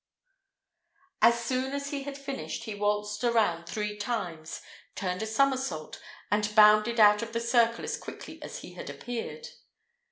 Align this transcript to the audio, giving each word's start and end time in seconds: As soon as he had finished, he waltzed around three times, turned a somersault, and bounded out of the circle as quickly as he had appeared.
As 1.21 1.45
soon 1.45 1.73
as 1.73 1.91
he 1.91 2.05
had 2.05 2.17
finished, 2.17 2.63
he 2.63 2.73
waltzed 2.73 3.23
around 3.23 3.67
three 3.67 3.95
times, 3.97 4.59
turned 4.95 5.21
a 5.21 5.27
somersault, 5.27 6.01
and 6.31 6.55
bounded 6.55 6.99
out 6.99 7.21
of 7.21 7.33
the 7.33 7.39
circle 7.39 7.83
as 7.85 7.97
quickly 7.97 8.41
as 8.41 8.61
he 8.61 8.73
had 8.73 8.89
appeared. 8.89 9.49